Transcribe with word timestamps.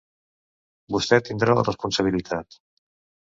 Vostè 0.95 1.19
tindrà 1.27 1.57
la 1.59 1.67
responsabilitat. 1.67 2.59